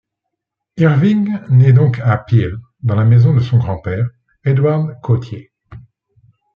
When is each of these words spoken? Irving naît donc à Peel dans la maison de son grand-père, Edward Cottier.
Irving 0.79 1.31
naît 1.49 1.73
donc 1.73 1.99
à 1.99 2.17
Peel 2.17 2.57
dans 2.81 2.95
la 2.95 3.05
maison 3.05 3.35
de 3.35 3.39
son 3.39 3.59
grand-père, 3.59 4.07
Edward 4.43 4.99
Cottier. 5.03 5.51